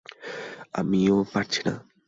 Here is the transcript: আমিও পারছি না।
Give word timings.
আমিও 0.73 1.17
পারছি 1.33 1.59
না। 1.65 1.73